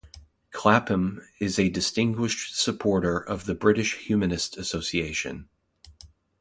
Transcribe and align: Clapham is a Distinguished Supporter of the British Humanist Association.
Clapham 0.49 1.21
is 1.39 1.59
a 1.59 1.69
Distinguished 1.69 2.57
Supporter 2.59 3.19
of 3.19 3.45
the 3.45 3.53
British 3.53 3.97
Humanist 3.97 4.57
Association. 4.57 5.47